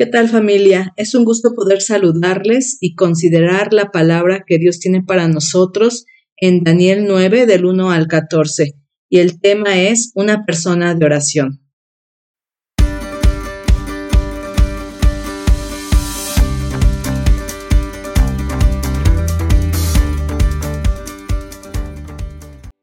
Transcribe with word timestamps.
¿Qué 0.00 0.06
tal 0.06 0.30
familia? 0.30 0.94
Es 0.96 1.14
un 1.14 1.26
gusto 1.26 1.52
poder 1.54 1.82
saludarles 1.82 2.78
y 2.80 2.94
considerar 2.94 3.74
la 3.74 3.90
palabra 3.90 4.44
que 4.46 4.56
Dios 4.56 4.80
tiene 4.80 5.02
para 5.02 5.28
nosotros 5.28 6.06
en 6.38 6.64
Daniel 6.64 7.04
9 7.06 7.44
del 7.44 7.66
1 7.66 7.90
al 7.90 8.06
14 8.06 8.76
y 9.10 9.18
el 9.18 9.42
tema 9.42 9.78
es 9.78 10.12
una 10.14 10.46
persona 10.46 10.94
de 10.94 11.04
oración. 11.04 11.60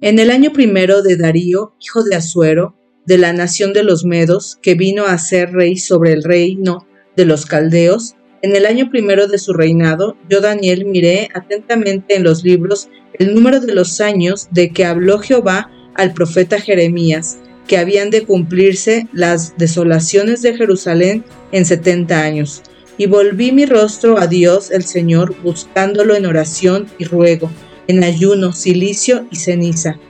En 0.00 0.18
el 0.18 0.30
año 0.30 0.54
primero 0.54 1.02
de 1.02 1.18
Darío, 1.18 1.74
hijo 1.78 2.04
de 2.04 2.16
Asuero, 2.16 2.78
de 3.04 3.18
la 3.18 3.34
nación 3.34 3.74
de 3.74 3.82
los 3.82 4.06
Medos, 4.06 4.56
que 4.62 4.74
vino 4.74 5.04
a 5.04 5.18
ser 5.18 5.52
rey 5.52 5.76
sobre 5.76 6.14
el 6.14 6.24
reino 6.24 6.86
de 7.16 7.24
los 7.24 7.46
caldeos, 7.46 8.16
en 8.42 8.56
el 8.56 8.66
año 8.66 8.90
primero 8.90 9.28
de 9.28 9.38
su 9.38 9.52
reinado, 9.52 10.16
yo 10.28 10.40
Daniel 10.40 10.84
miré 10.84 11.28
atentamente 11.32 12.16
en 12.16 12.24
los 12.24 12.42
libros 12.42 12.88
el 13.14 13.34
número 13.34 13.60
de 13.60 13.72
los 13.72 14.00
años 14.00 14.48
de 14.50 14.70
que 14.70 14.84
habló 14.84 15.20
Jehová 15.20 15.70
al 15.94 16.12
profeta 16.12 16.60
Jeremías, 16.60 17.38
que 17.68 17.78
habían 17.78 18.10
de 18.10 18.24
cumplirse 18.24 19.06
las 19.12 19.56
desolaciones 19.58 20.42
de 20.42 20.56
Jerusalén 20.56 21.24
en 21.52 21.64
setenta 21.64 22.22
años. 22.22 22.62
Y 22.98 23.06
volví 23.06 23.52
mi 23.52 23.64
rostro 23.64 24.18
a 24.18 24.26
Dios 24.26 24.72
el 24.72 24.82
Señor, 24.82 25.36
buscándolo 25.42 26.16
en 26.16 26.26
oración 26.26 26.88
y 26.98 27.04
ruego, 27.04 27.48
en 27.86 28.02
ayuno, 28.02 28.52
silicio 28.52 29.26
y 29.30 29.36
ceniza. 29.36 30.00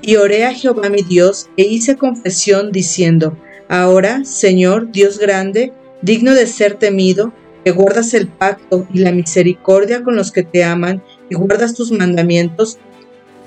Y 0.00 0.16
oré 0.16 0.46
a 0.46 0.54
Jehová 0.54 0.88
mi 0.88 1.02
Dios, 1.02 1.50
e 1.58 1.64
hice 1.64 1.96
confesión 1.96 2.72
diciendo, 2.72 3.36
Ahora, 3.68 4.24
Señor, 4.24 4.90
Dios 4.90 5.18
grande, 5.18 5.72
digno 6.02 6.34
de 6.34 6.46
ser 6.46 6.74
temido, 6.74 7.32
que 7.64 7.72
guardas 7.72 8.14
el 8.14 8.28
pacto 8.28 8.86
y 8.92 9.00
la 9.00 9.12
misericordia 9.12 10.02
con 10.02 10.16
los 10.16 10.32
que 10.32 10.42
te 10.42 10.64
aman 10.64 11.02
y 11.28 11.34
guardas 11.34 11.74
tus 11.74 11.92
mandamientos, 11.92 12.78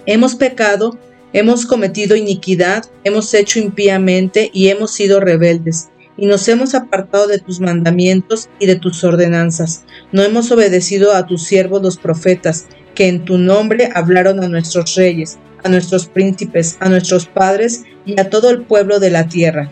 hemos 0.06 0.36
pecado, 0.36 0.98
hemos 1.34 1.66
cometido 1.66 2.16
iniquidad, 2.16 2.86
hemos 3.04 3.34
hecho 3.34 3.59
impíamente 3.59 4.52
y 4.54 4.68
hemos 4.68 4.92
sido 4.92 5.20
rebeldes, 5.20 5.90
y 6.16 6.28
nos 6.28 6.48
hemos 6.48 6.76
apartado 6.76 7.28
de 7.28 7.40
tus 7.40 7.59
mandamientos 7.59 8.50
y 8.59 8.68
de 8.68 8.76
tus 8.76 9.04
ordenanzas. 9.04 9.84
No 10.12 10.22
hemos 10.22 10.52
obedecido 10.52 11.14
a 11.14 11.26
tus 11.26 11.44
siervos 11.44 11.81
los 11.81 11.98
profetas, 11.98 12.68
que 12.94 13.08
en 13.08 13.26
tu 13.26 13.40
nombre 13.40 13.90
hablaron 13.96 14.44
a 14.44 14.48
nuestros 14.48 14.94
reyes, 14.94 15.40
a 15.64 15.70
nuestros 15.70 16.06
príncipes, 16.06 16.78
a 16.80 16.90
nuestros 16.90 17.26
padres 17.26 17.84
y 18.06 18.20
a 18.20 18.30
todo 18.30 18.52
el 18.52 18.62
pueblo 18.62 19.00
de 19.00 19.09
la 19.09 19.28
tierra. 19.28 19.72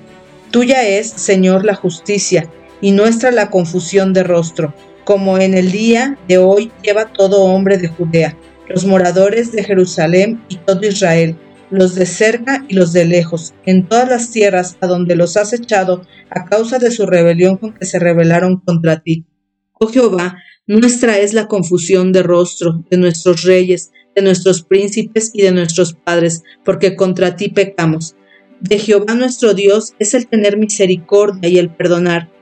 Tuya 0.49 0.87
es, 0.87 1.07
Señor, 1.11 1.63
la 1.63 1.75
justicia 1.75 2.49
y 2.81 2.91
nuestra 2.91 3.31
la 3.31 3.49
confusión 3.49 4.13
de 4.13 4.23
rostro, 4.23 4.73
como 5.05 5.37
en 5.37 5.53
el 5.53 5.71
día 5.71 6.17
de 6.27 6.37
hoy 6.37 6.71
lleva 6.83 7.13
todo 7.13 7.43
hombre 7.43 7.77
de 7.77 7.87
Judea, 7.87 8.37
los 8.67 8.85
moradores 8.85 9.51
de 9.51 9.63
Jerusalén 9.63 10.41
y 10.49 10.57
todo 10.57 10.85
Israel, 10.85 11.37
los 11.69 11.95
de 11.95 12.05
cerca 12.05 12.65
y 12.67 12.75
los 12.75 12.91
de 12.93 13.05
lejos, 13.05 13.53
en 13.65 13.87
todas 13.87 14.09
las 14.09 14.31
tierras 14.31 14.77
a 14.81 14.87
donde 14.87 15.15
los 15.15 15.37
has 15.37 15.53
echado 15.53 16.05
a 16.29 16.45
causa 16.45 16.79
de 16.79 16.91
su 16.91 17.05
rebelión 17.05 17.57
con 17.57 17.73
que 17.73 17.85
se 17.85 17.99
rebelaron 17.99 18.59
contra 18.59 19.01
ti. 19.01 19.25
Oh 19.79 19.87
Jehová, 19.87 20.37
nuestra 20.67 21.17
es 21.17 21.33
la 21.33 21.47
confusión 21.47 22.11
de 22.11 22.23
rostro 22.23 22.83
de 22.89 22.97
nuestros 22.97 23.43
reyes, 23.43 23.91
de 24.15 24.21
nuestros 24.21 24.63
príncipes 24.63 25.31
y 25.33 25.41
de 25.41 25.51
nuestros 25.51 25.93
padres, 25.93 26.43
porque 26.63 26.95
contra 26.95 27.35
ti 27.35 27.49
pecamos. 27.49 28.15
De 28.59 28.77
Jehová 28.77 29.15
nuestro 29.15 29.53
Dios 29.53 29.93
es 29.97 30.13
el 30.13 30.27
tener 30.27 30.57
misericordia 30.57 31.49
y 31.49 31.57
el 31.57 31.69
perdonar, 31.69 32.29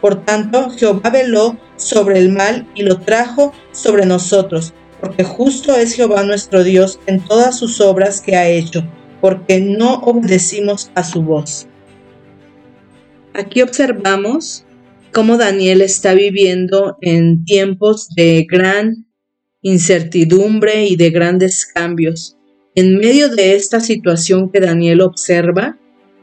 Por 0.00 0.24
tanto, 0.24 0.70
Jehová 0.70 1.10
veló 1.10 1.58
sobre 1.76 2.18
el 2.18 2.30
mal 2.30 2.66
y 2.74 2.82
lo 2.82 3.00
trajo 3.00 3.52
sobre 3.72 4.06
nosotros, 4.06 4.74
porque 5.00 5.24
justo 5.24 5.74
es 5.74 5.94
Jehová 5.94 6.22
nuestro 6.24 6.64
Dios 6.64 6.98
en 7.06 7.20
todas 7.24 7.58
sus 7.58 7.80
obras 7.80 8.20
que 8.20 8.36
ha 8.36 8.48
hecho, 8.48 8.84
porque 9.20 9.60
no 9.60 9.94
obedecimos 10.00 10.90
a 10.94 11.04
su 11.04 11.22
voz. 11.22 11.66
Aquí 13.34 13.60
observamos 13.62 14.64
cómo 15.12 15.36
Daniel 15.36 15.82
está 15.82 16.14
viviendo 16.14 16.96
en 17.00 17.44
tiempos 17.44 18.08
de 18.14 18.46
gran 18.50 19.06
incertidumbre 19.60 20.86
y 20.86 20.96
de 20.96 21.10
grandes 21.10 21.66
cambios. 21.66 22.36
En 22.74 22.98
medio 22.98 23.28
de 23.28 23.56
esta 23.56 23.80
situación 23.80 24.50
que 24.50 24.60
Daniel 24.60 25.00
observa, 25.00 25.78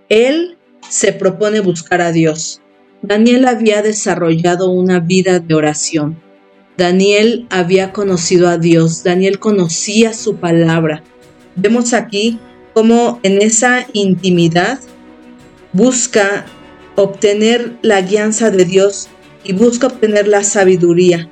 él 0.09 0.57
se 0.89 1.13
propone 1.13 1.59
buscar 1.59 2.01
a 2.01 2.11
Dios. 2.11 2.62
Daniel 3.03 3.45
había 3.47 3.81
desarrollado 3.81 4.71
una 4.71 5.01
vida 5.01 5.41
de 5.41 5.53
oración. 5.53 6.21
Daniel 6.77 7.47
había 7.49 7.91
conocido 7.91 8.47
a 8.47 8.57
Dios, 8.57 9.03
Daniel 9.03 9.39
conocía 9.39 10.13
su 10.13 10.37
palabra. 10.37 11.03
Vemos 11.57 11.93
aquí 11.93 12.39
cómo 12.73 13.19
en 13.23 13.41
esa 13.41 13.85
intimidad 13.91 14.79
busca 15.73 16.45
obtener 16.95 17.73
la 17.81 18.01
guianza 18.01 18.51
de 18.51 18.63
Dios 18.63 19.09
y 19.43 19.51
busca 19.51 19.87
obtener 19.87 20.29
la 20.29 20.45
sabiduría. 20.45 21.29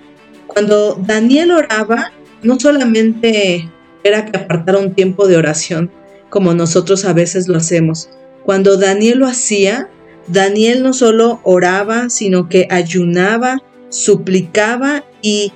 Cuando 0.48 0.96
Daniel 0.96 1.52
oraba, 1.52 2.12
no 2.44 2.59
solamente 2.59 3.72
era 4.03 4.26
que 4.26 4.38
apartara 4.38 4.78
un 4.78 4.94
tiempo 4.94 5.26
de 5.26 5.38
oración, 5.38 5.90
como 6.30 6.53
nosotros 6.53 7.06
a 7.06 7.14
veces 7.14 7.48
lo 7.48 7.56
hacemos. 7.58 8.09
Cuando 8.44 8.76
Daniel 8.76 9.20
lo 9.20 9.28
hacía, 9.28 9.90
Daniel 10.28 10.84
no 10.84 10.94
solo 10.94 11.40
oraba, 11.44 12.09
sino 12.09 12.48
que 12.48 12.68
ayunaba, 12.70 13.58
suplicaba 13.90 15.04
y, 15.22 15.52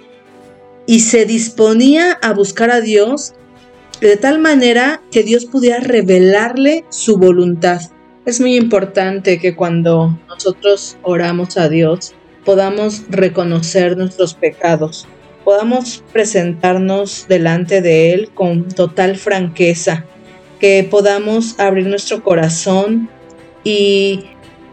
y 0.87 1.01
se 1.01 1.25
disponía 1.25 2.13
a 2.21 2.33
buscar 2.33 2.71
a 2.71 2.81
Dios 2.81 3.33
de 4.01 4.17
tal 4.17 4.39
manera 4.39 5.01
que 5.11 5.23
Dios 5.23 5.45
pudiera 5.45 5.79
revelarle 5.79 6.85
su 6.89 7.17
voluntad. 7.17 7.81
Es 8.25 8.41
muy 8.41 8.55
importante 8.55 9.39
que 9.39 9.55
cuando 9.55 10.17
nosotros 10.27 10.97
oramos 11.03 11.57
a 11.57 11.69
Dios 11.69 12.13
podamos 12.43 13.03
reconocer 13.09 13.97
nuestros 13.97 14.33
pecados, 14.33 15.07
podamos 15.43 16.03
presentarnos 16.11 17.27
delante 17.27 17.81
de 17.81 18.13
Él 18.13 18.29
con 18.33 18.67
total 18.67 19.15
franqueza, 19.17 20.05
que 20.59 20.87
podamos 20.89 21.59
abrir 21.59 21.87
nuestro 21.87 22.23
corazón 22.23 23.09
y 23.63 24.25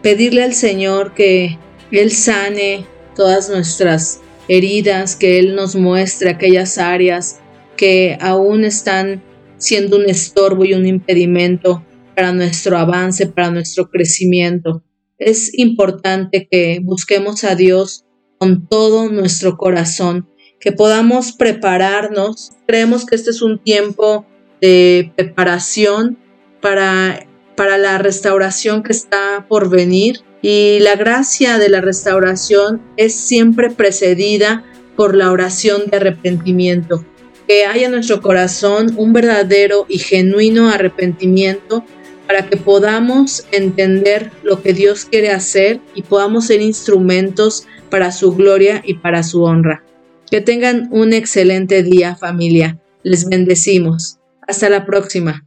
pedirle 0.02 0.42
al 0.42 0.54
Señor 0.54 1.14
que 1.14 1.58
Él 1.90 2.10
sane 2.10 2.86
todas 3.14 3.48
nuestras 3.48 4.20
heridas, 4.48 5.16
que 5.16 5.38
Él 5.38 5.54
nos 5.54 5.76
muestre 5.76 6.30
aquellas 6.30 6.78
áreas 6.78 7.40
que 7.76 8.18
aún 8.20 8.64
están 8.64 9.22
siendo 9.56 9.96
un 9.96 10.08
estorbo 10.08 10.64
y 10.64 10.74
un 10.74 10.86
impedimento 10.86 11.84
para 12.14 12.32
nuestro 12.32 12.76
avance, 12.76 13.26
para 13.26 13.50
nuestro 13.50 13.88
crecimiento. 13.88 14.82
Es 15.18 15.56
importante 15.56 16.48
que 16.50 16.80
busquemos 16.82 17.44
a 17.44 17.54
Dios 17.54 18.04
con 18.38 18.66
todo 18.66 19.08
nuestro 19.08 19.56
corazón, 19.56 20.28
que 20.58 20.72
podamos 20.72 21.32
prepararnos. 21.32 22.50
Creemos 22.66 23.06
que 23.06 23.14
este 23.14 23.30
es 23.30 23.40
un 23.40 23.62
tiempo 23.62 24.26
de 24.60 25.12
preparación 25.16 26.18
para 26.60 27.26
para 27.56 27.78
la 27.78 27.98
restauración 27.98 28.82
que 28.82 28.92
está 28.92 29.46
por 29.48 29.68
venir 29.68 30.20
y 30.42 30.80
la 30.80 30.96
gracia 30.96 31.58
de 31.58 31.68
la 31.68 31.80
restauración 31.80 32.82
es 32.96 33.14
siempre 33.14 33.70
precedida 33.70 34.64
por 34.96 35.14
la 35.14 35.30
oración 35.30 35.82
de 35.90 35.96
arrepentimiento. 35.96 37.04
que 37.48 37.66
haya 37.66 37.86
en 37.86 37.92
nuestro 37.92 38.22
corazón 38.22 38.94
un 38.96 39.12
verdadero 39.12 39.84
y 39.88 39.98
genuino 39.98 40.70
arrepentimiento 40.70 41.84
para 42.26 42.48
que 42.48 42.56
podamos 42.56 43.44
entender 43.50 44.30
lo 44.44 44.62
que 44.62 44.72
Dios 44.72 45.04
quiere 45.04 45.30
hacer 45.30 45.80
y 45.94 46.02
podamos 46.02 46.46
ser 46.46 46.62
instrumentos 46.62 47.66
para 47.90 48.12
su 48.12 48.34
gloria 48.34 48.80
y 48.86 48.94
para 48.94 49.22
su 49.22 49.42
honra. 49.42 49.84
Que 50.30 50.40
tengan 50.40 50.88
un 50.92 51.12
excelente 51.12 51.82
día 51.82 52.16
familia. 52.16 52.78
Les 53.02 53.28
bendecimos. 53.28 54.18
Hasta 54.46 54.70
la 54.70 54.86
próxima. 54.86 55.44